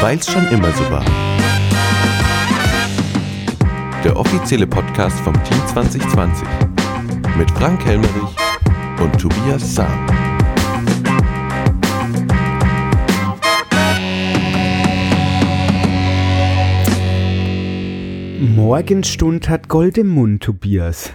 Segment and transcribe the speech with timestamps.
[0.00, 1.04] Weil's schon immer so war.
[4.04, 6.46] Der offizielle Podcast vom Team 2020
[7.38, 8.36] mit Frank Helmerich
[9.00, 10.06] und Tobias Sam.
[18.54, 21.12] Morgenstund hat Gold im Mund, Tobias.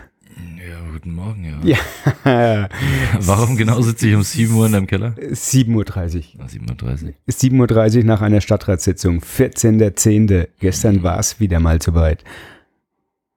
[1.10, 1.78] Ja, guten Morgen, ja.
[2.26, 2.70] Ja,
[3.20, 5.14] Warum genau sitze ich um 7 Uhr in deinem Keller?
[5.18, 6.42] 7.30 Uhr.
[6.42, 7.14] Ah, 7.30 Uhr.
[7.30, 10.48] 7.30 Uhr nach einer Stadtratssitzung, 14.10.
[10.60, 12.24] Gestern war es wieder mal soweit.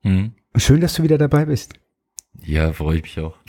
[0.02, 0.32] Hm?
[0.56, 1.74] Schön, dass du wieder dabei bist.
[2.44, 3.36] Ja, freue ich mich auch.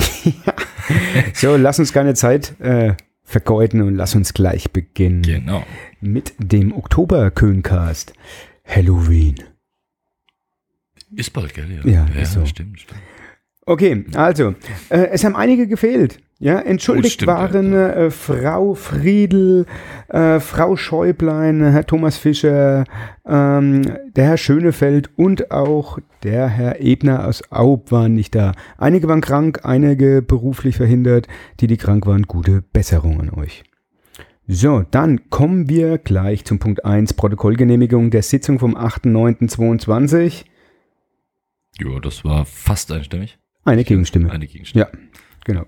[1.33, 5.65] So, lass uns keine Zeit äh, vergeuden und lass uns gleich beginnen Genau.
[6.01, 8.11] mit dem Oktober-Köncast.
[8.65, 9.35] Halloween.
[11.15, 11.71] Ist bald, gell?
[11.85, 12.45] Ja, ja ist so.
[12.45, 12.99] stimmt, stimmt.
[13.65, 14.55] Okay, also,
[14.89, 16.19] äh, es haben einige gefehlt.
[16.39, 19.65] Ja, entschuldigt Oh, stimmt, waren äh, Frau Friedl,
[20.09, 22.83] äh, Frau Schäublein, Herr Thomas Fischer,
[23.25, 23.83] ähm,
[24.17, 28.51] der Herr Schönefeld und auch der Herr Ebner aus Aub waren nicht da.
[28.77, 31.29] Einige waren krank, einige beruflich verhindert.
[31.61, 33.63] Die, die krank waren, gute Besserung an euch.
[34.45, 40.43] So, dann kommen wir gleich zum Punkt 1, Protokollgenehmigung der Sitzung vom 8.9.22.
[41.79, 43.37] Ja, das war fast einstimmig.
[43.65, 44.31] Eine Gegenstimme.
[44.31, 44.85] Eine Gegenstimme.
[44.85, 44.99] Ja,
[45.45, 45.65] genau.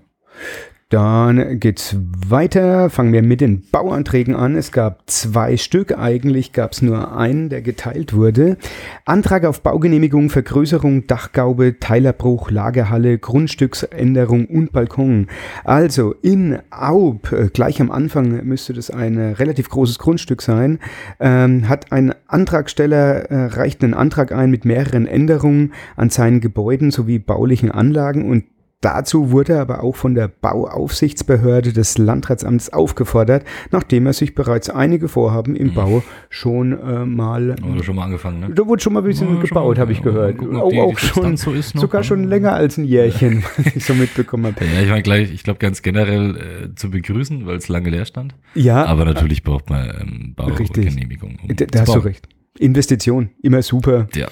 [0.88, 1.96] Dann geht's
[2.28, 2.90] weiter.
[2.90, 4.54] Fangen wir mit den Bauanträgen an.
[4.54, 5.98] Es gab zwei Stück.
[5.98, 8.56] Eigentlich gab es nur einen, der geteilt wurde.
[9.04, 15.26] Antrag auf Baugenehmigung, Vergrößerung, Dachgaube, Teilerbruch, Lagerhalle, Grundstücksänderung und Balkon.
[15.64, 20.78] Also in Aub, äh, gleich am Anfang müsste das ein äh, relativ großes Grundstück sein,
[21.18, 26.92] ähm, hat ein Antragsteller äh, reicht einen Antrag ein mit mehreren Änderungen an seinen Gebäuden
[26.92, 28.44] sowie baulichen Anlagen und
[28.82, 34.68] Dazu wurde er aber auch von der Bauaufsichtsbehörde des Landratsamts aufgefordert, nachdem er sich bereits
[34.70, 37.56] einige Vorhaben im Bau schon äh, mal.
[37.60, 38.50] Wir schon mal angefangen, ne?
[38.54, 40.36] Da wurde schon mal ein bisschen Ja, gebaut, habe ich gehört.
[40.38, 42.04] Gucken, auch die- auch die schon, so sogar ne?
[42.04, 44.64] schon länger als ein Jährchen, was ich so mitbekommen habe.
[44.66, 48.04] Ja, ich meine gleich, ich glaube ganz generell äh, zu begrüßen, weil es lange leer
[48.04, 48.34] stand.
[48.54, 50.34] Ja, Aber natürlich braucht man ähm.
[50.36, 51.38] Baugenehmigung.
[51.42, 52.28] um da, da hast du recht.
[52.58, 54.06] Investition, immer super.
[54.14, 54.28] Ja,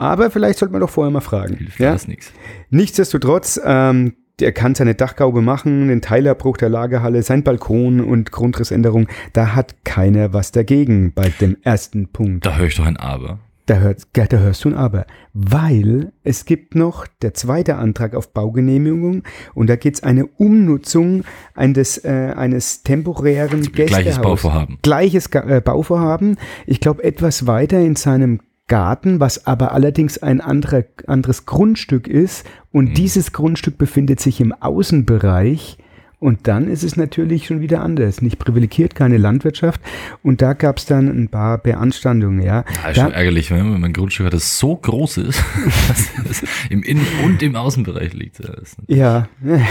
[0.00, 1.56] Aber vielleicht sollte man doch vorher mal fragen.
[1.56, 1.90] hilft Ja?
[1.90, 2.32] alles nichts.
[2.70, 9.08] Nichtsdestotrotz, ähm, der kann seine Dachgaube machen, den Teilerbruch der Lagerhalle, sein Balkon und Grundrissänderung.
[9.34, 12.46] Da hat keiner was dagegen bei dem ersten Punkt.
[12.46, 13.40] Da höre ich doch ein Aber.
[13.66, 15.04] Da, hört, da hörst du ein Aber.
[15.34, 19.22] Weil es gibt noch der zweite Antrag auf Baugenehmigung
[19.52, 21.24] und da geht es eine Umnutzung
[21.54, 24.22] eines, äh, eines temporären Gleiches Gästehaus.
[24.22, 24.78] Bauvorhaben.
[24.80, 26.38] Gleiches äh, Bauvorhaben.
[26.66, 28.40] Ich glaube etwas weiter in seinem
[28.70, 32.46] Garten, was aber allerdings ein anderer, anderes Grundstück ist.
[32.72, 35.76] Und dieses Grundstück befindet sich im Außenbereich.
[36.20, 38.20] Und dann ist es natürlich schon wieder anders.
[38.22, 39.80] Nicht privilegiert, keine Landwirtschaft.
[40.22, 42.64] Und da gab es dann ein paar Beanstandungen, ja.
[42.84, 45.42] Ja, ist Da- schon ärgerlich, wenn mein Grundstück hat, das so groß ist,
[45.88, 48.38] dass es im Innen- und im Außenbereich liegt.
[48.38, 49.28] Ja, das ist- Ja,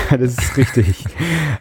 [0.10, 1.06] das ist richtig.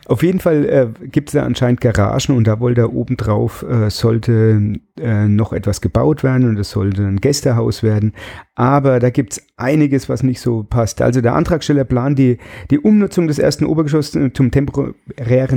[0.07, 3.91] Auf jeden Fall äh, gibt es da anscheinend Garagen und da wollte er obendrauf, äh,
[3.91, 8.15] sollte äh, noch etwas gebaut werden und es sollte ein Gästehaus werden.
[8.55, 11.01] Aber da gibt es einiges, was nicht so passt.
[11.03, 12.39] Also der Antragsteller plant die,
[12.71, 14.78] die Umnutzung des ersten Obergeschosses zum temporären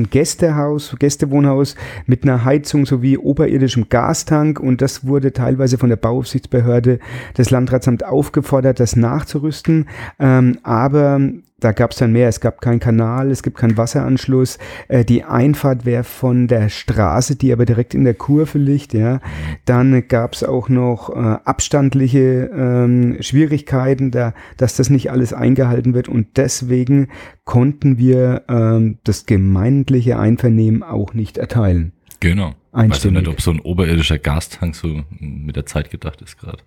[0.10, 7.00] Gästehaus, Gästewohnhaus mit einer Heizung sowie oberirdischem Gastank und das wurde teilweise von der Bauaufsichtsbehörde
[7.38, 9.88] des Landratsamts aufgefordert, das nachzurüsten.
[10.20, 11.20] Ähm, aber
[11.62, 12.28] da gab es dann mehr.
[12.28, 14.58] Es gab keinen Kanal, es gibt keinen Wasseranschluss.
[14.90, 18.94] Äh, die Einfahrt wäre von der Straße, die aber direkt in der Kurve liegt.
[18.94, 19.22] Ja.
[19.66, 25.94] Dann gab es auch noch äh, abstandliche ähm, Schwierigkeiten, da, dass das nicht alles eingehalten
[25.94, 26.10] wird.
[26.10, 27.08] Und deswegen
[27.46, 31.94] konnten wir ähm, das gemeindliche Einvernehmen auch nicht erteilen.
[32.20, 32.56] Genau.
[32.74, 33.20] Weiß ja Einstimmig.
[33.24, 36.60] nicht, ob so ein oberirdischer Gastank so mit der Zeit gedacht ist gerade.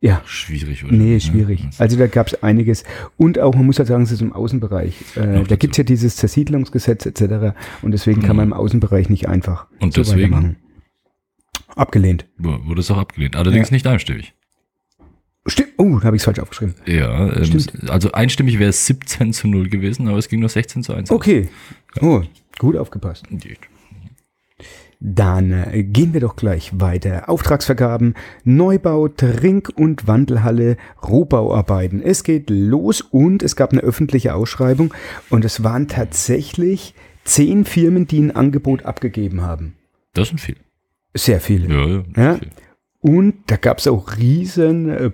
[0.00, 0.20] Ja.
[0.24, 0.92] Schwierig, oder?
[0.92, 1.64] Nee, Ja, schwierig.
[1.78, 2.82] Also da gab es einiges.
[3.16, 5.16] Und auch, man muss halt sagen, es ist im Außenbereich.
[5.16, 7.54] Äh, da gibt es ja dieses Zersiedlungsgesetz etc.
[7.82, 10.32] Und deswegen kann man im Außenbereich nicht einfach Und so deswegen?
[10.32, 10.56] weitermachen.
[11.76, 12.26] Abgelehnt.
[12.38, 13.36] Wurde es auch abgelehnt.
[13.36, 13.74] Allerdings Ja.
[13.74, 14.34] nicht einstimmig.
[15.46, 15.70] Stimmt.
[15.78, 16.74] Oh, da habe ich es falsch aufgeschrieben.
[16.86, 17.88] Ja, ähm, Stimmt.
[17.90, 21.10] also einstimmig wäre es 17 zu 0 gewesen, aber es ging nur 16 zu 1.
[21.10, 21.16] aus.
[21.16, 21.48] Okay.
[22.00, 22.22] Oh,
[22.58, 23.28] gut aufgepasst.
[23.28, 23.42] Gut.
[25.04, 27.28] Dann äh, gehen wir doch gleich weiter.
[27.28, 28.14] Auftragsvergaben,
[28.44, 32.00] Neubau, Trink- und Wandelhalle, Rohbauarbeiten.
[32.00, 34.94] Es geht los und es gab eine öffentliche Ausschreibung
[35.28, 36.94] und es waren tatsächlich
[37.24, 39.74] zehn Firmen, die ein Angebot abgegeben haben.
[40.14, 40.56] Das sind viel.
[41.14, 41.74] Sehr viele.
[41.74, 42.04] Ja, ja.
[42.16, 42.34] Ja.
[42.36, 42.50] Viel.
[43.00, 45.10] Und da gab es auch riesen äh,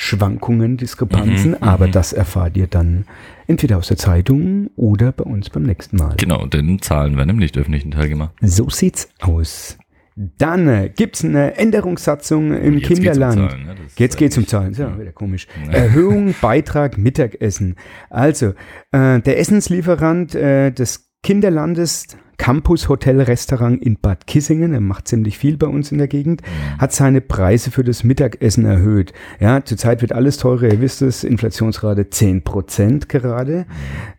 [0.00, 1.92] Preisschwankungen, Diskrepanzen, Mhm, aber mhm.
[1.92, 3.04] das erfahrt ihr dann
[3.46, 6.14] entweder aus der Zeitung oder bei uns beim nächsten Mal.
[6.16, 8.32] Genau, denn Zahlen werden im nicht öffentlichen Teil gemacht.
[8.40, 9.76] So sieht's aus.
[10.16, 13.50] Dann äh, gibt es eine Änderungssatzung im Jetzt geht's um Kinderland.
[13.50, 13.74] Zahlen, ne?
[13.96, 14.74] Jetzt geht's um Zahlen.
[14.74, 15.46] Ja wieder komisch.
[15.66, 15.72] Ja.
[15.72, 17.76] Erhöhung, Beitrag, Mittagessen.
[18.10, 18.54] Also,
[18.92, 22.06] äh, der Essenslieferant äh, des Kinderlandes
[22.40, 26.40] Campus Hotel Restaurant in Bad Kissingen, er macht ziemlich viel bei uns in der Gegend,
[26.78, 29.12] hat seine Preise für das Mittagessen erhöht.
[29.40, 33.66] Ja, zurzeit wird alles teurer, ihr wisst es, Inflationsrate 10% gerade.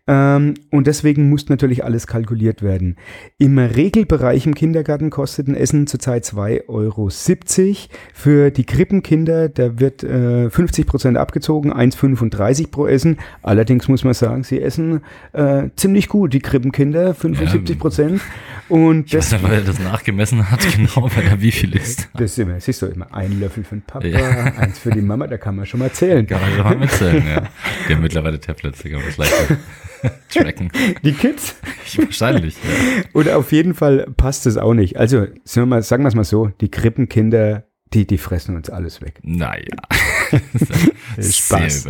[0.05, 2.95] Ähm, und deswegen muss natürlich alles kalkuliert werden.
[3.39, 7.09] Im Regelbereich im Kindergarten kostet ein Essen zurzeit 2,70 Euro.
[8.13, 13.17] Für die Krippenkinder, da wird äh, 50% abgezogen, 1,35 pro Essen.
[13.41, 15.01] Allerdings muss man sagen, sie essen
[15.33, 17.79] äh, ziemlich gut, die Krippenkinder, 75
[18.19, 18.31] Prozent.
[18.69, 21.75] Und Ich weiß das, nicht, weil er das nachgemessen hat, genau, weil er wie viel
[21.75, 22.07] ist.
[22.13, 24.19] das ist immer, siehst du immer, ein Löffel für den Papa, Ja.
[24.57, 26.25] eins für die Mama, da kann man schon mal zählen.
[26.25, 27.43] Kann man mal mitzählen, ja.
[27.89, 29.57] Die haben mittlerweile Tablets, da kann man das leichter
[30.29, 30.71] tracken.
[31.03, 31.55] Die Kids.
[31.85, 33.03] Ich, wahrscheinlich, ja.
[33.13, 34.95] Und auf jeden Fall passt es auch nicht.
[34.97, 38.69] Also, sagen wir mal- sagen wir es mal so, die Krippenkinder, die, die fressen uns
[38.69, 39.19] alles weg.
[39.21, 39.65] Naja.
[41.19, 41.87] Spaß.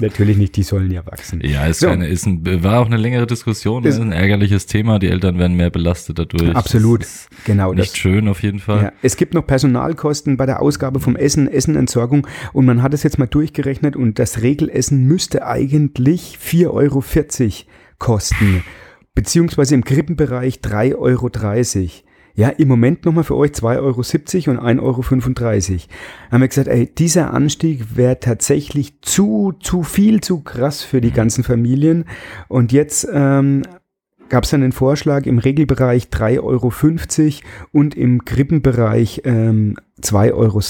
[0.00, 1.40] Natürlich nicht, die sollen ja wachsen.
[1.44, 1.88] Ja, ist So.
[1.88, 4.98] keine, ist ein, war auch eine längere Diskussion, Ist- ist ein ärgerliches Thema.
[4.98, 6.54] Die Eltern werden mehr belastet dadurch.
[6.54, 7.06] Absolut.
[7.44, 7.98] Genau nicht das.
[7.98, 8.82] schön auf jeden Fall.
[8.82, 13.02] Ja, es gibt noch Personalkosten bei der Ausgabe vom Essen, Essenentsorgung und man hat es
[13.02, 17.02] jetzt mal durchgerechnet und das Regelessen müsste eigentlich 4,40 Euro
[17.98, 18.64] kosten,
[19.14, 21.30] beziehungsweise im Krippenbereich 3,30 Euro.
[22.40, 25.80] Ja, im Moment nochmal für euch 2,70 Euro und 1,35 Euro.
[26.30, 31.10] Haben wir gesagt, ey, dieser Anstieg wäre tatsächlich zu, zu viel, zu krass für die
[31.10, 32.06] ganzen Familien.
[32.48, 33.60] Und jetzt ähm,
[34.30, 36.72] gab es dann den Vorschlag, im Regelbereich 3,50 Euro
[37.72, 40.60] und im Krippenbereich ähm, 2,60 Euro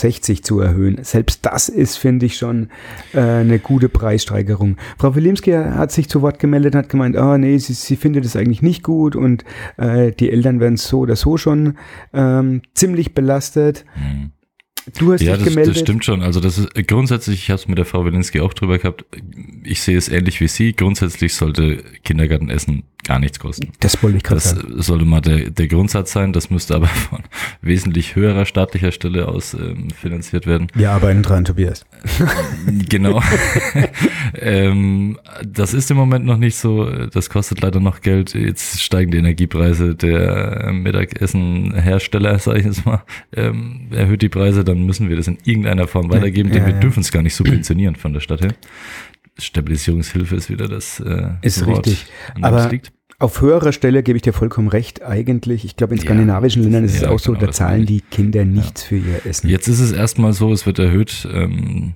[0.43, 0.99] zu erhöhen.
[1.03, 2.71] Selbst das ist, finde ich, schon
[3.13, 4.77] äh, eine gute Preissteigerung.
[4.99, 8.35] Frau Wilimski hat sich zu Wort gemeldet, hat gemeint, ah nee, sie, sie findet es
[8.35, 9.45] eigentlich nicht gut und
[9.77, 11.77] äh, die Eltern werden so oder so schon
[12.13, 13.85] ähm, ziemlich belastet.
[13.95, 14.33] Mhm.
[14.99, 15.77] Du hast Ja, dich das, gemeldet.
[15.77, 16.23] das stimmt schon.
[16.23, 19.05] Also das ist äh, grundsätzlich, ich habe es mit der Frau Wilinski auch drüber gehabt.
[19.63, 20.73] Ich sehe es ähnlich wie Sie.
[20.73, 23.73] Grundsätzlich sollte Kindergartenessen gar nichts kosten.
[23.81, 24.79] Das wollte ich gerade Das sagen.
[24.79, 26.33] äh, sollte mal der, der Grundsatz sein.
[26.33, 27.21] Das müsste aber von
[27.63, 30.69] wesentlich höherer staatlicher Stelle aus ähm, finanziert werden.
[30.75, 31.85] Wir arbeiten dran, Tobias.
[32.89, 33.23] Genau.
[34.35, 36.85] ähm, das ist im Moment noch nicht so.
[37.07, 38.35] Das kostet leider noch Geld.
[38.35, 39.95] Jetzt steigen die Energiepreise.
[39.95, 43.03] Der Mittagessenhersteller, sage ich jetzt mal,
[43.35, 44.65] ähm, erhöht die Preise.
[44.65, 46.81] Dann müssen wir das in irgendeiner Form weitergeben, denn ja, wir ja.
[46.81, 48.55] dürfen es gar nicht subventionieren von der Stadt her.
[49.41, 52.07] Stabilisierungshilfe ist wieder das äh, Ist Wort, richtig.
[52.37, 52.93] es Aber liegt.
[53.19, 55.03] Auf höherer Stelle gebe ich dir vollkommen recht.
[55.03, 57.57] Eigentlich, ich glaube, in Ja, skandinavischen Ländern ist es ja, auch so, genau, da das
[57.57, 59.49] zahlen die Kinder nichts für ihr Essen.
[59.51, 61.93] Jetzt ist es erstmal so, es wird erhöht ähm,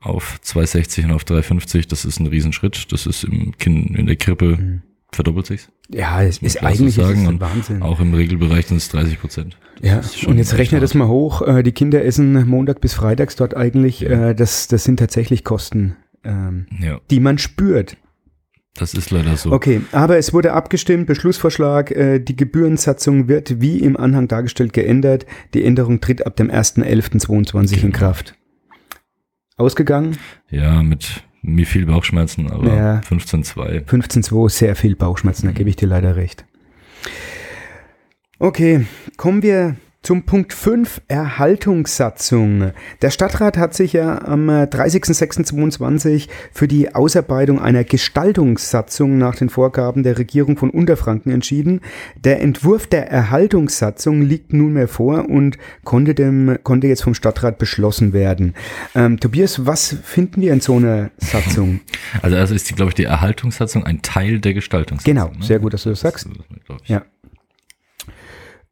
[0.00, 1.88] auf 2,60 und auf 3,50.
[1.88, 2.92] Das ist ein Riesenschritt.
[2.92, 4.82] Das ist im kind, in der Krippe Mhm.
[5.10, 5.68] verdoppelt sich's.
[5.92, 7.12] Ja, es ist man so eigentlich sagen.
[7.14, 7.82] ist es Und Wahnsinn.
[7.82, 9.56] Auch im Regelbereich sind es 30 Prozent.
[9.82, 11.42] ja, und jetzt rechne das mal hoch.
[11.42, 14.00] Äh, die Kinder essen Montag bis Freitags dort eigentlich.
[14.00, 14.28] Ja.
[14.28, 17.96] Äh, das, das sind tatsächlich Kosten, ähm, Ja, die man spürt.
[18.74, 19.52] das ist leider so.
[19.52, 25.26] Okay, aber es wurde abgestimmt, Beschlussvorschlag, äh, die Gebührensatzung wird wie im Anhang dargestellt geändert.
[25.54, 27.98] Die Änderung tritt ab dem 1.11.22 in Genau.
[27.98, 28.34] Kraft.
[29.56, 30.16] Ausgegangen?
[30.50, 33.00] Ja, mit mir viel Bauchschmerzen, aber Ja.
[33.00, 33.84] 15,2.
[33.84, 36.44] 15.2, sehr viel Bauchschmerzen, da gebe ich dir leider recht.
[38.38, 38.86] Okay,
[39.16, 39.76] kommen wir
[40.08, 42.72] zum Punkt 5, Erhaltungssatzung.
[43.02, 49.50] Der Stadtrat hat sich ja am äh, 30.06.22 für die Ausarbeitung einer Gestaltungssatzung nach den
[49.50, 51.82] Vorgaben der Regierung von Unterfranken entschieden.
[52.16, 58.14] Der Entwurf der Erhaltungssatzung liegt nunmehr vor und konnte, dem, konnte jetzt vom Stadtrat beschlossen
[58.14, 58.54] werden.
[58.94, 61.80] Ähm, Tobias, was finden wir in so einer Satzung?
[62.22, 65.14] Also also ist, die, glaube ich, die Erhaltungssatzung ein Teil der Gestaltungssatzung.
[65.14, 65.44] Genau, ne?
[65.44, 66.26] sehr gut, dass du das sagst.
[66.66, 66.88] Das ich.
[66.88, 67.04] Ja.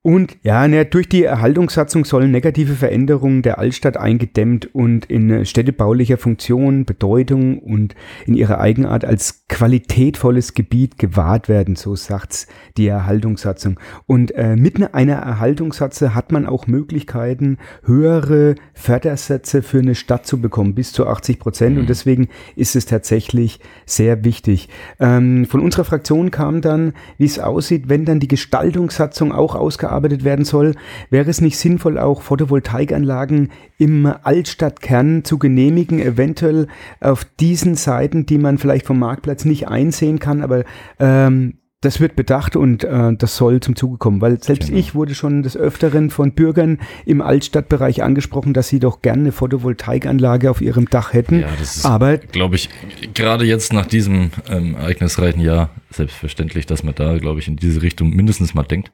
[0.07, 5.45] Und ja, ne, durch die Erhaltungssatzung sollen negative Veränderungen der Altstadt eingedämmt und in äh,
[5.45, 12.47] städtebaulicher Funktion, Bedeutung und in ihrer Eigenart als qualitätvolles Gebiet gewahrt werden, so sagt's
[12.77, 13.81] die Erhaltungssatzung.
[14.07, 20.25] Und äh, mit ne- einer Erhaltungssatze hat man auch Möglichkeiten, höhere Fördersätze für eine Stadt
[20.25, 21.79] zu bekommen, bis zu 80 Prozent.
[21.79, 24.69] Und deswegen ist es tatsächlich sehr wichtig.
[25.01, 29.96] Ähm, von unserer Fraktion kam dann, wie es aussieht, wenn dann die Gestaltungssatzung auch ausgearbeitet
[30.03, 30.75] werden soll,
[31.11, 36.69] wäre es nicht sinnvoll, auch Photovoltaikanlagen im Altstadtkern zu genehmigen, eventuell
[37.01, 40.65] auf diesen Seiten, die man vielleicht vom Marktplatz nicht einsehen kann, aber
[40.99, 44.79] ähm, das wird bedacht und äh, das soll zum Zuge kommen, weil selbst Genau.
[44.81, 49.33] ich wurde schon des Öfteren von Bürgern im Altstadtbereich angesprochen, dass sie doch gerne eine
[49.33, 51.41] Photovoltaikanlage auf ihrem Dach hätten.
[51.41, 52.71] Ja, das ist, aber glaube ich,
[53.15, 57.83] gerade jetzt nach diesem ähm, ereignisreichen Jahr selbstverständlich, dass man da, glaube ich, in diese
[57.83, 58.91] Richtung mindestens mal denkt.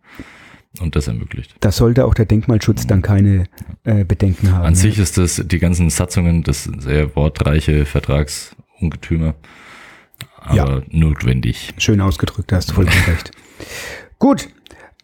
[0.81, 1.55] Und das ermöglicht.
[1.61, 3.45] Da sollte auch der Denkmalschutz dann keine
[3.85, 4.65] äh, Bedenken haben.
[4.65, 9.35] An sich ist das, die ganzen Satzungen, das sehr wortreiche Vertragsungetüme,
[10.37, 10.83] aber Ja.
[10.91, 11.75] notwendig.
[11.79, 13.31] Schön ausgedrückt, da hast du vollkommen recht.
[14.19, 14.49] Gut,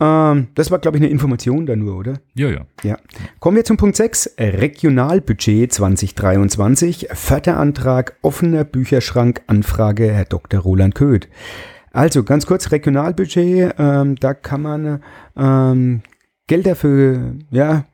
[0.01, 2.21] ähm, das war, glaube ich, eine Information da nur, oder?
[2.35, 2.67] Ja, ja.
[2.85, 2.99] Ja.
[3.41, 4.31] Kommen wir zum Punkt 6.
[4.39, 7.09] Regionalbudget 2023.
[7.13, 9.43] Förderantrag offener Bücherschrank.
[9.49, 10.61] Anfrage Herr Dr.
[10.61, 11.29] Roland Köth.
[11.93, 13.75] Also ganz kurz Regionalbudget.
[13.79, 15.03] Ähm, da kann man
[15.37, 16.03] ähm,
[16.47, 17.85] Gelder für, ja,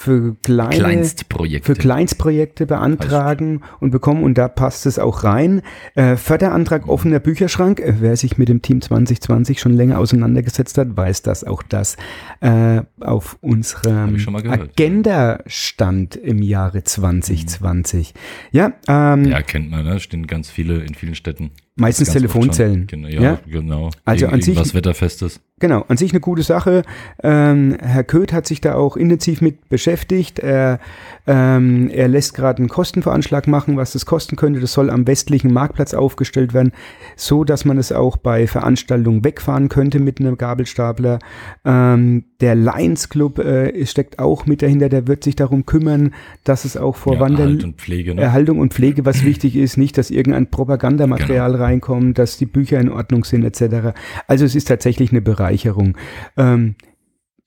[0.00, 1.66] für kleine, Kleinstprojekte.
[1.66, 5.60] für Kleinstprojekte beantragen und bekommen und da passt es auch rein.
[5.94, 7.80] Äh, Förderantrag offener Bücherschrank.
[7.80, 11.96] Äh, wer sich mit dem Team 2020 schon länger auseinandergesetzt hat, weiß, dass auch das
[12.40, 14.16] äh, auf unserem.
[14.48, 18.14] Agenda stand im Jahre 2020.
[18.52, 20.00] Ja, ähm, ja, kennt man, ne?
[20.00, 21.50] Stehen ganz viele in vielen Städten.
[21.80, 22.86] Meistens Telefonzellen.
[22.86, 23.40] Genau, ja, Ja?
[23.46, 23.90] genau.
[24.04, 25.40] Also Irgend- an sich- irgendwas Wetterfestes.
[25.60, 26.82] Genau, an sich eine gute Sache.
[27.22, 30.38] Ähm, Herr Köth hat sich da auch intensiv mit beschäftigt.
[30.38, 30.80] Er,
[31.26, 34.60] ähm, er lässt gerade einen Kostenveranschlag machen, was das kosten könnte.
[34.60, 36.72] Das soll am westlichen Marktplatz aufgestellt werden,
[37.14, 41.18] so dass man es auch bei Veranstaltungen wegfahren könnte mit einem Gabelstapler.
[41.64, 44.88] Ähm, der Lions Club äh, steckt auch mit dahinter.
[44.88, 46.14] Der wird sich darum kümmern,
[46.44, 48.22] dass es auch vor ja, Wandern Erhalt und Pflege, ne?
[48.22, 51.64] Erhaltung und Pflege, was wichtig ist, nicht, dass irgendein Propagandamaterial Genau.
[51.64, 53.92] reinkommt, dass die Bücher in Ordnung sind, etc.
[54.26, 55.96] Also es ist tatsächlich eine Bereicherung.
[56.36, 56.74] Ähm,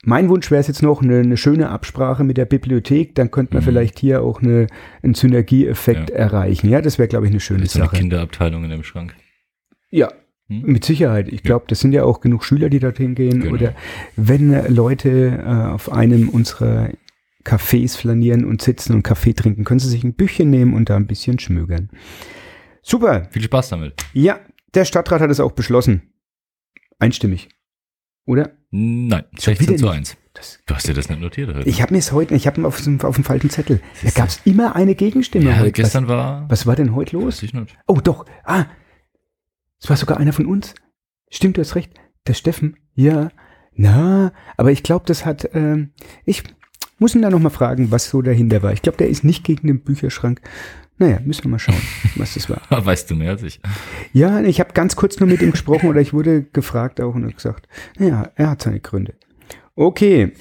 [0.06, 3.54] mein Wunsch wäre es jetzt noch eine, eine schöne Absprache mit der Bibliothek, dann könnte
[3.54, 3.68] man Mhm.
[3.68, 4.68] vielleicht hier auch eine,
[5.02, 6.16] einen Synergieeffekt Ja.
[6.18, 6.70] erreichen.
[6.70, 7.98] Ja, das wäre, glaube ich, eine schöne so eine Sache.
[7.98, 9.16] Kinderabteilung in dem Schrank.
[9.90, 10.10] Ja,
[10.50, 10.64] Hm?
[10.64, 11.30] mit Sicherheit.
[11.32, 13.40] Ich glaube, das sind ja auch genug Schüler, die dorthin gehen.
[13.42, 13.54] Genau.
[13.54, 13.76] Oder
[14.18, 16.90] wenn äh, Leute äh, auf einem unserer
[17.46, 20.98] Cafés flanieren und sitzen und Kaffee trinken, können sie sich ein Büchchen nehmen und da
[20.98, 21.90] ein bisschen schmögern.
[22.82, 23.28] Super.
[23.32, 23.94] Viel Spaß damit.
[24.14, 24.40] Ja,
[24.74, 26.02] der Stadtrat hat es auch beschlossen.
[27.00, 27.48] Einstimmig.
[28.26, 28.52] Oder?
[28.72, 29.96] Nein, Schon 16 wieder zu nicht.
[29.96, 30.18] 1.
[30.34, 31.70] Das, Du hast dir das nicht notiert heute.
[31.70, 33.82] ich habe mir es heute, ich habe auf, dem- auf dem falschen Zettel.
[34.04, 35.72] Da gab es immer eine Gegenstimme ja, heute.
[35.74, 36.44] gestern war.
[36.50, 37.36] Was, was war denn heute los?
[37.38, 37.78] Weiß ich nicht.
[37.86, 38.26] Oh, doch.
[38.44, 38.66] Ah,
[39.80, 40.74] es war sogar einer von uns.
[41.30, 41.94] Stimmt, du hast recht.
[42.26, 42.78] Der Steffen.
[42.96, 43.30] Ja.
[43.76, 45.92] Na, aber ich glaube, das hat, ähm,
[46.26, 46.44] ich
[47.00, 48.72] muss ihn da nochmal fragen, was so dahinter war.
[48.74, 50.42] Ich glaube, der ist nicht gegen den Bücherschrank.
[50.98, 51.82] Naja, müssen wir mal schauen,
[52.16, 52.62] was das war.
[52.70, 53.60] Weißt du mehr als ich.
[54.14, 57.36] Ja, ich habe ganz kurz nur mit ihm gesprochen oder ich wurde gefragt auch und
[57.36, 57.68] gesagt,
[57.98, 59.16] ja, er hat seine Gründe.
[59.76, 60.34] Okay,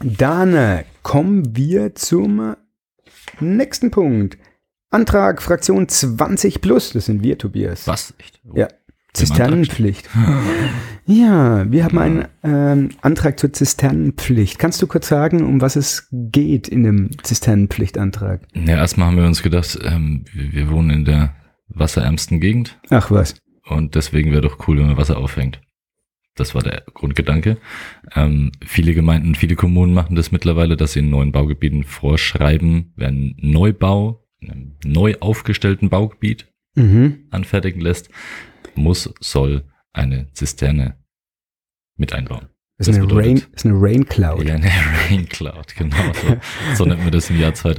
[0.00, 2.56] dann äh, kommen wir zum
[3.40, 4.38] nächsten Punkt.
[4.90, 7.88] Antrag Fraktion 20 plus, das sind wir, Tobias.
[7.88, 8.14] Was?
[8.18, 8.40] Echt?
[8.48, 8.52] Oh.
[8.54, 8.68] Ja.
[9.14, 10.08] Zisternenpflicht.
[11.06, 14.58] Ja, wir haben einen ähm, Antrag zur Zisternenpflicht.
[14.58, 18.40] Kannst du kurz sagen, um was es geht in dem Zisternenpflichtantrag?
[18.54, 21.34] Ja, erstmal haben wir uns gedacht, ähm, wir wohnen in der
[21.74, 23.36] wasserärmsten Gegend Ach was.
[23.66, 25.60] und deswegen wäre doch cool, wenn man Wasser aufhängt.
[26.36, 27.58] Das war der Grundgedanke.
[28.16, 33.08] Ähm, viele Gemeinden, viele Kommunen machen das mittlerweile, dass sie in neuen Baugebieten vorschreiben, wer
[33.08, 37.28] einen Neubau, in einem neu aufgestellten Baugebiet Mhm.
[37.30, 38.10] anfertigen lässt,
[38.74, 39.62] muss, soll
[39.92, 40.96] eine Zisterne
[41.96, 42.48] mit einbauen.
[42.76, 44.44] Das ist, eine Rain, ist eine Rain Cloud.
[44.48, 44.66] Ja, eine
[45.08, 45.94] Rain Cloud, genau.
[46.12, 46.36] So,
[46.74, 47.70] so nennt man das im Jahr So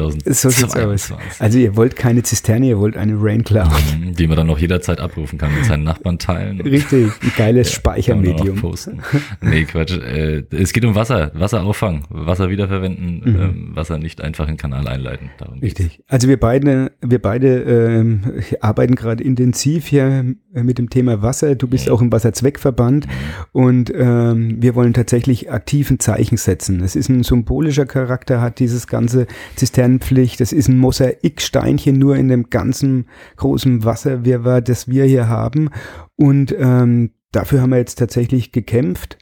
[0.50, 0.72] sieht's aus.
[0.72, 1.42] 2022.
[1.42, 3.68] Also ihr wollt keine Zisterne, ihr wollt eine Rain Cloud.
[4.00, 6.62] Mhm, Die man dann auch jederzeit abrufen kann mit seinen Nachbarn teilen.
[6.62, 8.56] Richtig, ein geiles noch Speichermedium.
[8.62, 9.02] posten.
[9.42, 9.98] Nee, Quatsch.
[9.98, 13.42] Äh, es geht um Wasser, Wasserauffang, Wasser wiederverwenden, Mhm.
[13.42, 15.30] ähm, Wasser nicht einfach in Kanal einleiten.
[15.40, 15.78] Darum geht's.
[15.78, 16.04] Richtig.
[16.08, 18.22] Also wir beide, wir beide ähm,
[18.62, 20.24] arbeiten gerade intensiv hier
[20.54, 21.56] mit dem Thema Wasser.
[21.56, 21.92] Du bist Mhm.
[21.94, 23.08] auch im Wasserzweckverband
[23.52, 26.82] und ähm, wir wollen tatsächlich aktiven Zeichen setzen.
[26.84, 30.40] Es ist ein symbolischer Charakter, hat dieses ganze Zisternenpflicht.
[30.40, 35.70] Das ist ein Mosaiksteinchen nur in dem ganzen großen Wasserwirrwarr, das wir hier haben.
[36.16, 39.18] Und ähm, dafür haben wir jetzt tatsächlich gekämpft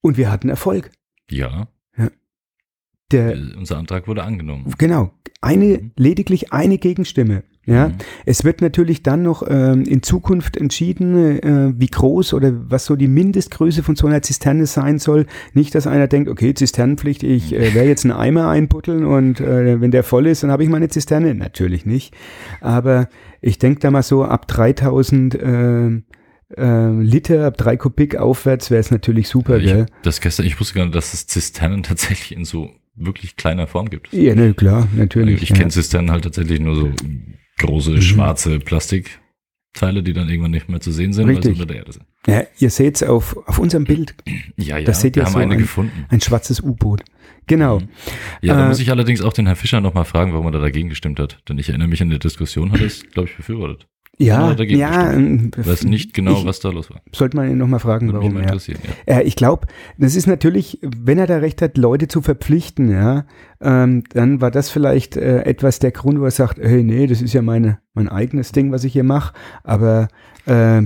[0.00, 0.90] und wir hatten Erfolg.
[1.30, 1.68] Ja,
[3.10, 4.72] Der, unser Antrag wurde angenommen.
[4.76, 5.10] Genau,
[5.40, 5.92] eine, Mhm.
[5.96, 7.42] lediglich eine Gegenstimme.
[7.68, 7.94] Ja, Mhm.
[8.24, 12.96] es wird natürlich dann noch ähm, in Zukunft entschieden, äh, wie groß oder was so
[12.96, 15.26] die Mindestgröße von so einer Zisterne sein soll.
[15.52, 19.82] Nicht, dass einer denkt, okay, Zisternenpflicht, ich äh, werde jetzt einen Eimer einputteln und äh,
[19.82, 21.34] wenn der voll ist, dann habe ich meine Zisterne.
[21.34, 22.14] Natürlich nicht.
[22.62, 23.10] Aber
[23.42, 25.86] ich denke da mal so ab 3000 äh,
[26.56, 30.74] äh, Liter, ab drei Kubik aufwärts wäre es natürlich super, ich, das gestern, ich wusste
[30.74, 34.10] gar nicht, dass es Zisternen tatsächlich in so wirklich kleiner Form gibt.
[34.12, 35.42] Ja, ne, klar, natürlich.
[35.42, 35.56] ich ja.
[35.56, 36.92] kenne Zisternen halt tatsächlich nur so
[37.58, 38.02] große, Mhm.
[38.02, 41.56] schwarze Plastikteile, die dann irgendwann nicht mehr zu sehen sind, weil Richtig.
[41.56, 42.06] sie unter der Erde sind.
[42.26, 44.14] Ja, ihr seht auf, auf unserem Bild
[44.56, 46.04] Ja, ja, Das seht ihr wir haben so eine ein- gefunden.
[46.08, 47.02] ein schwarzes U-Boot.
[47.46, 47.80] Genau.
[48.42, 50.58] Ja, da Äh, muss ich allerdings auch den Herrn Fischer nochmal fragen, warum er da
[50.58, 51.38] dagegen gestimmt hat.
[51.48, 53.86] Denn ich erinnere mich an die Diskussion, hat er es, glaube ich, befürwortet.
[54.20, 57.00] Ja, dagegen ja, ähm, Weiß nicht genau, ich- was da los war.
[57.12, 58.34] Sollte man ihn nochmal fragen, Würde mich warum.
[58.34, 58.46] mal Ja.
[58.46, 58.80] interessieren.
[59.06, 59.18] Ja.
[59.18, 63.26] Äh, ich glaube, das ist natürlich, wenn er da recht hat, Leute zu verpflichten, ja,
[63.60, 67.22] ähm, dann war das vielleicht äh, etwas der Grund, wo er sagt, hey, nee, das
[67.22, 69.34] ist ja meine, mein eigenes Ding, was ich hier mache.
[69.62, 70.08] Aber
[70.46, 70.82] äh,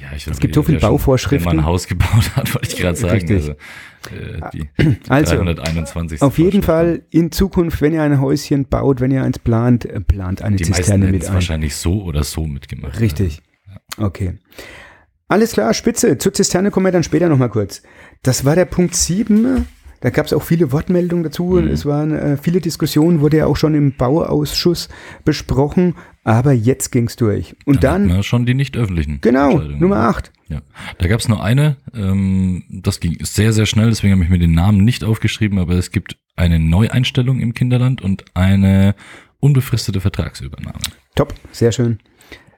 [0.00, 1.46] Ja, ich Es gibt so viel wer schon- Bauvorschriften.
[1.50, 3.12] Wenn man ein Haus gebaut hat, wollte ich gerade sagen.
[3.14, 3.36] Richtig.
[3.36, 4.68] Also, äh, die
[5.08, 6.20] Also, 321.
[6.22, 6.62] auf jeden.
[6.62, 10.56] Fall in Zukunft, wenn ihr ein Häuschen baut, wenn ihr eins plant, äh, plant eine
[10.56, 11.34] Die Zisterne mit ein.
[11.34, 13.00] wahrscheinlich so oder so mitgemacht.
[13.00, 13.40] Richtig.
[13.98, 14.34] Okay.
[15.28, 16.18] Alles klar, Spitze.
[16.18, 17.82] Zur Zisterne kommen wir dann später nochmal kurz.
[18.22, 19.66] Das war der Punkt 7.
[20.04, 21.44] Da gab es auch viele Wortmeldungen dazu.
[21.44, 21.68] Mhm.
[21.68, 24.90] Es waren äh, viele Diskussionen, wurde ja auch schon im Bauausschuss
[25.24, 25.94] besprochen.
[26.24, 27.56] Aber jetzt ging's durch.
[27.64, 29.20] Und Dann, dann, schon die nicht öffentlichen.
[29.22, 29.58] genau.
[29.60, 30.30] Nummer 8.
[30.48, 30.60] Ja.
[30.98, 34.38] Da gab es nur eine, ähm, das ging sehr, sehr schnell, deswegen habe ich mir
[34.38, 38.94] den Namen nicht aufgeschrieben, aber es gibt eine Neueinstellung im Kinderland und eine
[39.40, 40.80] unbefristete Vertragsübernahme.
[41.14, 41.98] Top, sehr schön.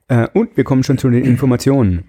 [0.09, 2.05] Äh, und wir kommen schon zu den Informationen.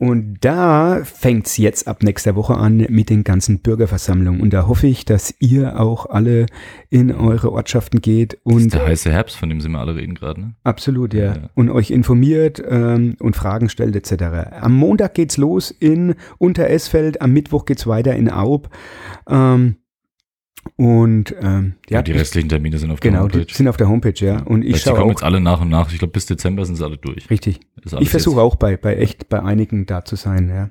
[0.00, 4.40] Und da fängt's jetzt ab nächster Woche an mit den ganzen Bürgerversammlungen.
[4.40, 6.46] Und da hoffe ich, dass ihr auch alle
[6.88, 9.96] in eure Ortschaften geht Das und ist der heiße Herbst, von dem Sie mal alle
[9.96, 10.40] reden gerade.
[10.40, 10.54] Ne?
[10.62, 11.34] Absolut, ja.
[11.34, 11.50] Ja.
[11.54, 14.52] Und euch informiert ähm, und Fragen stellt etc.
[14.60, 18.70] Am Montag geht's los in Unteresfeld, am Mittwoch geht's weiter in Aub.
[19.28, 19.78] Ähm,
[20.76, 23.54] und ähm, ja, Ja, die restlichen Termine sind auf der genau, die Homepage.
[23.54, 24.42] sind auf der Homepage, ja.
[24.42, 25.92] Und ich Vielleicht, die schaue kommen auch, jetzt alle nach und nach.
[25.92, 27.30] Ich glaube, bis Dezember sind sie alle durch.
[27.30, 27.60] richtig.
[28.00, 30.70] Ich versuche auch bei, bei echt bei einigen da zu sein, ja.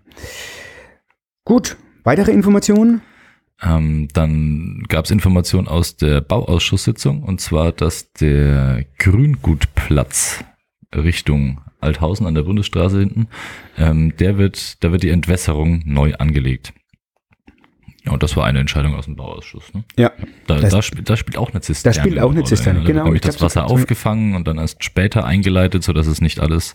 [1.46, 3.02] Gut, weitere Informationen?
[3.64, 10.44] Ähm, dann gab es Informationen aus der Bauausschusssitzung und zwar, dass der Grüngutplatz
[10.94, 13.28] Richtung Althausen an der Bundesstraße hinten,
[13.78, 16.74] ähm, der wird, da wird die Entwässerung neu angelegt.
[18.08, 19.74] Ja, und das war eine Entscheidung aus dem Bauausschuss.
[19.74, 19.84] Ne?
[19.98, 20.12] Ja.
[20.48, 21.94] Da, Das- da, spielt, da spielt auch eine Zisterne.
[21.96, 22.80] Da spielt auch eine Zisterne.
[22.80, 22.96] Da genau.
[23.00, 26.40] wird nämlich Ich das Wasser so- aufgefangen und dann erst später eingeleitet, sodass es nicht
[26.40, 26.74] alles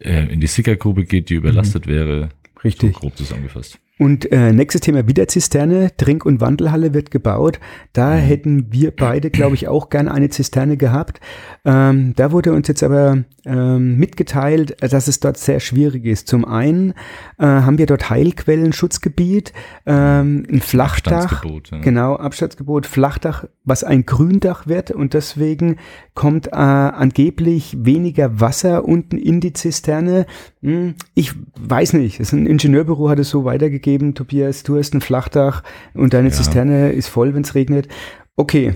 [0.00, 2.30] äh, in die Sickergrube geht, die überlastet wäre.
[2.54, 2.94] So Richtig.
[2.94, 3.78] grob zusammengefasst.
[3.98, 7.58] Und äh, nächstes Thema wieder Zisterne, Trink- und Wandelhalle wird gebaut.
[7.94, 8.18] Da Mhm.
[8.18, 11.18] hätten wir beide, glaube ich, auch gern eine Zisterne gehabt.
[11.64, 16.28] Ähm, da wurde uns jetzt aber ähm, mitgeteilt, dass es dort sehr schwierig ist.
[16.28, 16.90] Zum einen
[17.38, 19.52] äh, haben wir dort Heilquellenschutzgebiet,
[19.86, 21.78] ähm, ein Flachdach, ja.
[21.78, 25.76] genau Abstandsgebot, Flachdach, was ein Gründach wird und deswegen
[26.14, 30.26] kommt äh, angeblich weniger Wasser unten in die Zisterne.
[30.62, 34.94] Hm, ich weiß nicht, das ist ein Ingenieurbüro hat es so weitergegeben, Tobias, du hast
[34.94, 35.62] ein Flachdach
[35.94, 36.34] und deine Ja.
[36.34, 37.88] Zisterne ist voll, wenn es regnet.
[38.36, 38.74] Okay,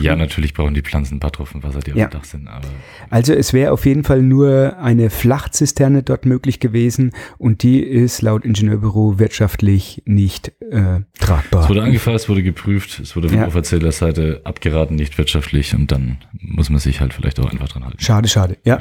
[0.00, 2.06] Ja, natürlich brauchen die Pflanzen ein paar Tropfen Wasser, die auf Ja.
[2.06, 2.66] dem Dach sind, aber
[3.10, 8.22] also es wäre auf jeden Fall nur eine Flachzisterne dort möglich gewesen und die ist
[8.22, 11.64] laut Ingenieurbüro wirtschaftlich nicht äh, tragbar.
[11.64, 13.46] es wurde angefasst, wurde geprüft, es wurde von Ja.
[13.46, 17.84] offizieller Seite abgeraten, nicht wirtschaftlich und dann muss man sich halt vielleicht auch einfach dran
[17.84, 17.98] halten.
[18.00, 18.56] Schade, schade.
[18.64, 18.80] Ja.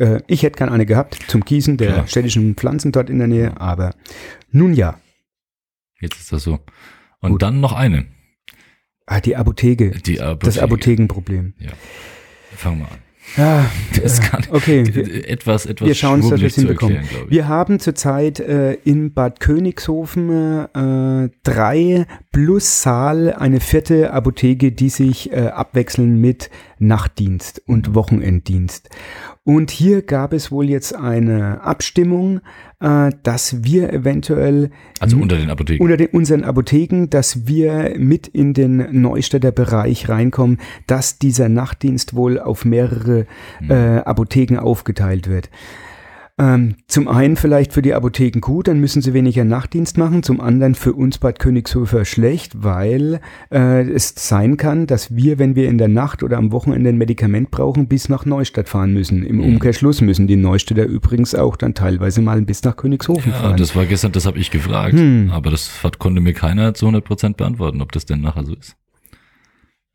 [0.00, 2.06] Äh, ich hätte gern eine gehabt zum Gießen der Klar.
[2.06, 3.94] städtischen Pflanzen dort in der Nähe, aber
[4.50, 4.98] nun ja.
[6.00, 6.58] Jetzt ist das so.
[7.20, 7.42] Und Gut.
[7.42, 8.06] dann noch eine.
[9.06, 9.90] Ah, die Apotheke.
[9.90, 10.46] Die Apotheke.
[10.46, 11.54] Das Apothekenproblem.
[11.58, 11.70] Ja.
[12.56, 12.98] Fangen wir an.
[13.36, 13.70] Ja,
[14.02, 14.84] Das äh, kann okay.
[14.92, 16.96] Wir, etwas, etwas wir schauen uns, dass wir es hinbekommen.
[16.96, 17.36] erklären, glaube ich.
[17.36, 20.30] Wir haben zurzeit äh, in Bad Königshofen
[20.74, 28.88] äh, drei plus Saal eine vierte Apotheke, die sich äh, abwechseln mit Nachtdienst und Wochenenddienst.
[29.50, 32.40] Und hier gab es wohl jetzt eine Abstimmung,
[32.78, 35.82] äh, dass wir eventuell Also unter den Apotheken.
[35.82, 42.14] unter den, unseren Apotheken, dass wir mit in den Neustädter Bereich reinkommen, dass dieser Nachtdienst
[42.14, 43.26] wohl auf mehrere
[43.58, 43.70] Hm.
[43.70, 45.50] äh, Apotheken aufgeteilt wird.
[46.40, 50.22] Ähm, zum einen vielleicht für die Apotheken gut, dann müssen sie weniger Nachtdienst machen.
[50.22, 53.20] Zum anderen für uns Bad Königshofer schlecht, weil
[53.52, 56.96] äh, es sein kann, dass wir, wenn wir in der Nacht oder am Wochenende ein
[56.96, 59.22] Medikament brauchen, bis nach Neustadt fahren müssen.
[59.22, 59.44] Im Mhm.
[59.44, 63.56] Umkehrschluss müssen die Neustädter übrigens auch dann teilweise mal bis nach Königshofen ja, fahren.
[63.58, 65.30] das war gestern, das habe ich gefragt, Hm.
[65.32, 68.76] aber das hat, konnte mir keiner zu 100% beantworten, ob das denn nachher so ist.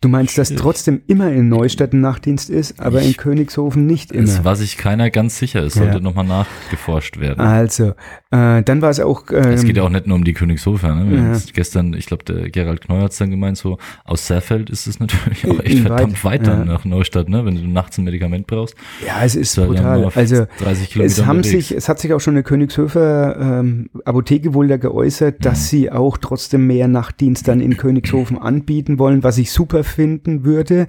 [0.01, 4.43] Du meinst, dass trotzdem immer in Neustadt ein Nachtdienst ist, aber in Königshofen nicht immer.
[4.45, 5.84] war sich keiner ganz sicher, es Ja.
[5.84, 7.39] sollte nochmal nachgeforscht werden.
[7.39, 7.93] Also,
[8.36, 9.24] äh, dann war es auch.
[9.32, 10.93] Ähm, Es geht ja auch nicht nur um die Königshofer.
[10.95, 11.15] Ne?
[11.34, 11.39] Ja.
[11.54, 15.00] Gestern, ich glaube, der Gerald Kneu hat es dann gemeint, so aus Serfeld ist es
[15.00, 16.74] natürlich auch In echt verdammt weit, weit, dann ja.
[16.74, 17.45] nach Neustadt, ne?
[17.45, 18.76] wenn du nachts ein Medikament brauchst.
[19.06, 20.12] ja, es ist brutal.
[20.15, 24.54] Also 30 Kilometer es haben sich, es hat sich auch schon eine Königshöfer ähm, Apotheke
[24.54, 25.65] wohl da geäußert, dass Mhm.
[25.78, 30.88] sie auch trotzdem mehr Nachtdienst dann in Königshofen anbieten wollen, was ich super finden würde.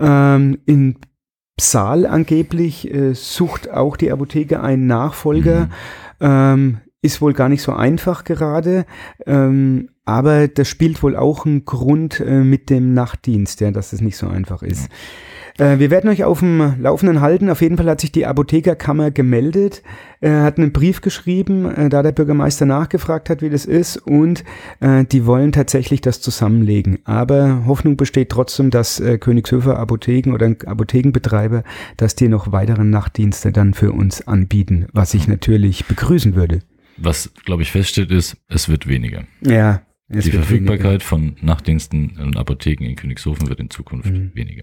[0.00, 0.96] Ähm, in
[1.58, 5.60] Saal angeblich äh, sucht auch die Apotheke einen Nachfolger.
[5.66, 5.70] Mhm.
[6.20, 8.84] Ähm, ist wohl gar nicht so einfach gerade.
[9.26, 14.00] Ähm, aber das spielt wohl auch einen Grund äh, mit dem Nachtdienst, ja, dass es
[14.00, 14.88] nicht so einfach ist.
[15.58, 17.50] Äh, wir werden euch auf dem Laufenden halten.
[17.50, 19.82] Auf jeden Fall hat sich die Apothekerkammer gemeldet,
[20.20, 24.44] äh, hat einen Brief geschrieben, äh, da der Bürgermeister nachgefragt hat, wie das ist und
[24.80, 26.98] äh, die wollen tatsächlich das zusammenlegen.
[27.04, 31.64] Aber Hoffnung besteht trotzdem, dass äh, Königshöfer Apotheken oder Apothekenbetreiber,
[31.96, 36.60] dass die noch weitere Nachtdienste dann für uns anbieten, was ich natürlich begrüßen würde.
[36.96, 39.24] Was, glaube ich, feststeht, ist, es wird weniger.
[39.42, 39.82] Ja.
[40.08, 44.30] Die Verfügbarkeit von Nachtdiensten und Apotheken in Königshofen wird in Zukunft Mhm.
[44.34, 44.62] weniger.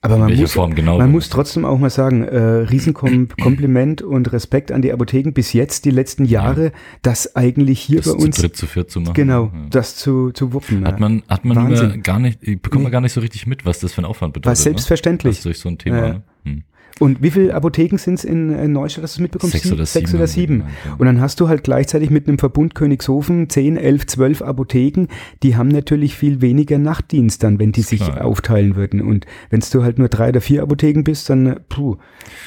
[0.00, 0.98] Aber man muss, genau?
[0.98, 5.86] man muss trotzdem auch mal sagen, äh, Riesenkompliment und Respekt an die Apotheken bis jetzt,
[5.86, 9.14] die letzten Jahre, das eigentlich hier das bei zu uns, dritt, zu viert zu machen.
[9.14, 9.66] genau, Ja.
[9.70, 10.84] das zu, zu wuppen.
[10.86, 11.00] Hat ja.
[11.00, 14.02] man, hat man gar nicht, bekommt man gar nicht so richtig mit, was das für
[14.02, 14.46] ein Aufwand bedeutet.
[14.50, 15.24] War selbstverständlich.
[15.24, 15.30] Ne?
[15.30, 15.96] Das ist durch so ein Thema.
[15.96, 16.08] Ja.
[16.14, 16.22] ne?
[16.44, 16.64] Hm.
[17.00, 19.52] Und wie viele Apotheken sind es in äh, Neustadt, dass du es mitbekommst?
[19.52, 20.64] Sechs oder Sechs sieben oder haben wir sieben.
[20.98, 25.08] Und dann hast du halt gleichzeitig mit einem Verbund Königshofen 10, 11, 12 Apotheken,
[25.42, 29.00] die haben natürlich viel weniger Nachtdienst dann, wenn die sich Klar, aufteilen würden.
[29.00, 31.96] Und wenn du halt nur drei oder vier Apotheken bist, dann, äh, puh,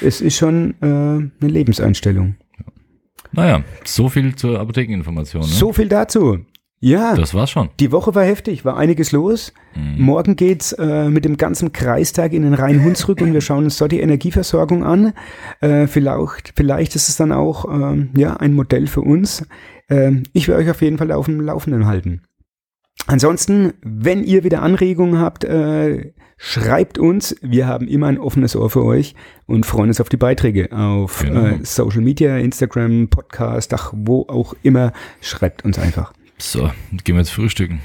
[0.02, 2.36] es ist schon äh, eine Lebenseinstellung.
[3.34, 5.42] Naja, so viel zur Apothekeninformation.
[5.42, 5.48] Ne?
[5.48, 6.40] So viel dazu.
[6.80, 7.70] Ja, Das war's schon.
[7.80, 9.52] die Woche war heftig, war einiges los.
[9.76, 9.96] Mhm.
[10.04, 13.92] Morgen geht's äh, mit dem ganzen Kreistag in den Rhein-Hunsrück und wir schauen uns dort
[13.92, 15.14] die Energieversorgung an.
[15.60, 19.48] Äh, vielleicht, vielleicht ist es dann auch ähm, ja, ein Modell für uns.
[19.90, 22.22] Ähm, ich werde euch auf jeden Fall auf dem Laufenden halten.
[23.08, 27.36] Ansonsten, wenn ihr wieder Anregungen habt, äh, schreibt uns.
[27.42, 31.22] Wir haben immer ein offenes Ohr für euch und freuen uns auf die Beiträge auf
[31.24, 31.46] Genau.
[31.46, 34.92] äh, Social Media, Instagram, Podcast, ach, wo auch immer.
[35.22, 36.14] Schreibt uns einfach.
[36.38, 36.72] So,
[37.04, 37.82] gehen wir jetzt frühstücken.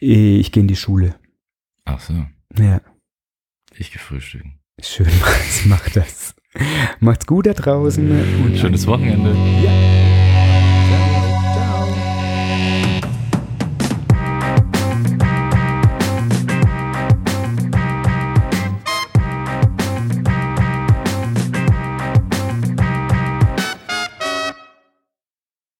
[0.00, 1.14] Ich gehe in die Schule.
[1.84, 2.26] Ach so,
[2.58, 2.80] Ja.
[3.76, 4.58] ich gehe frühstücken.
[4.82, 5.06] Schön,
[5.66, 6.34] macht das.
[7.00, 8.44] Macht's gut da draußen.
[8.44, 9.30] Und Schönes Wochenende.
[9.64, 10.23] Ja.